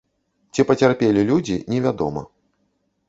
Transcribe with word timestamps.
Ці 0.53 0.65
пацярпелі 0.69 1.25
людзі, 1.33 1.59
невядома. 1.75 2.27